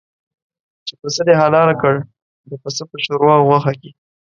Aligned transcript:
چې 0.87 0.93
پسه 0.99 1.21
دې 1.27 1.33
حلال 1.41 1.69
کړ 1.81 1.95
د 2.49 2.51
پسه 2.61 2.83
په 2.89 2.97
شوروا 3.03 3.33
او 3.37 3.45
غوښه 3.49 3.73
کې. 3.79 3.91